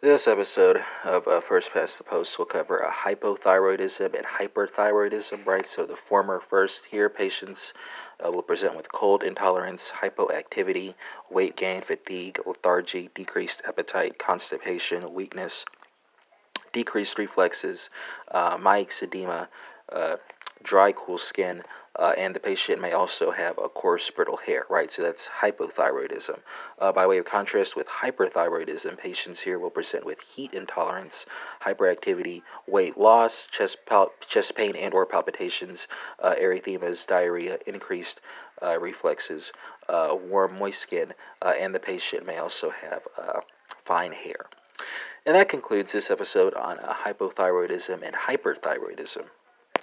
[0.00, 5.66] This episode of uh, First Past the Post will cover hypothyroidism and hyperthyroidism, right?
[5.66, 7.72] So the former first here, patients
[8.24, 10.94] uh, will present with cold intolerance, hypoactivity,
[11.30, 15.64] weight gain, fatigue, lethargy, decreased appetite, constipation, weakness,
[16.72, 17.90] decreased reflexes,
[18.30, 19.48] uh, myxedema,
[19.90, 20.14] uh,
[20.62, 21.64] dry, cool skin,
[21.98, 24.92] uh, and the patient may also have a coarse, brittle hair, right?
[24.92, 26.38] So that's hypothyroidism.
[26.78, 31.26] Uh, by way of contrast with hyperthyroidism, patients here will present with heat intolerance,
[31.60, 35.88] hyperactivity, weight loss, chest, pal- chest pain and or palpitations,
[36.22, 38.20] uh, arrhythmias, diarrhea, increased
[38.62, 39.52] uh, reflexes,
[39.88, 43.02] uh, warm, moist skin, uh, and the patient may also have
[43.84, 44.46] fine hair.
[45.26, 49.24] And that concludes this episode on hypothyroidism and hyperthyroidism.